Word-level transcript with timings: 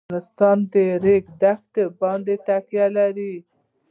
افغانستان 0.09 0.57
په 0.71 0.81
د 0.87 0.99
ریګ 1.03 1.23
دښتې 1.41 1.83
باندې 1.99 2.33
تکیه 2.47 2.87
لري. 2.97 3.35